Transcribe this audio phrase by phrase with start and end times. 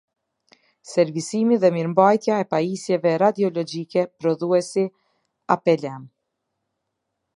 [0.91, 4.87] Servisimi dhe mirëmbajtja e paisjeve radiologjike prodhuesi
[5.57, 6.01] apelem